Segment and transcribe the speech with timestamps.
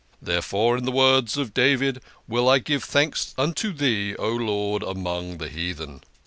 [0.19, 5.37] Therefore, in the words of David, will I give thanks unto Thee, O Lord, among
[5.37, 6.01] the heathen."